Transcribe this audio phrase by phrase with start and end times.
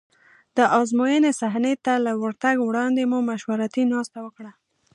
[0.57, 4.51] د ازموینې صحنې ته له ورتګ وړاندې مو مشورتي ناسته وکړه.